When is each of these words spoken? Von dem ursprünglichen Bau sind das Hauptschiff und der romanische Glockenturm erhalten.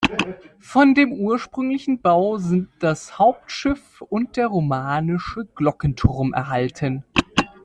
Von 0.57 0.95
dem 0.95 1.11
ursprünglichen 1.13 2.01
Bau 2.01 2.39
sind 2.39 2.69
das 2.79 3.19
Hauptschiff 3.19 4.01
und 4.01 4.35
der 4.35 4.47
romanische 4.47 5.45
Glockenturm 5.53 6.33
erhalten. 6.33 7.03